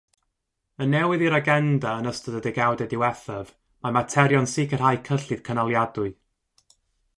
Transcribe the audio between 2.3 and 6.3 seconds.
y degawdau diwethaf mae materion sicrhau cyllid cynaliadwy.